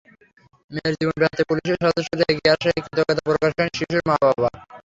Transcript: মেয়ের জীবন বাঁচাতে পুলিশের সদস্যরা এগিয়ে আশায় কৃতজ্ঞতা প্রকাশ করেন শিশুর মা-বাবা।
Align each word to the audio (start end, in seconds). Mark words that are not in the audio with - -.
মেয়ের 0.71 0.93
জীবন 0.93 1.15
বাঁচাতে 1.21 1.43
পুলিশের 1.49 1.77
সদস্যরা 1.83 2.25
এগিয়ে 2.31 2.53
আশায় 2.53 2.73
কৃতজ্ঞতা 2.75 3.23
প্রকাশ 3.27 3.51
করেন 3.51 3.71
শিশুর 3.77 4.01
মা-বাবা। 4.09 4.49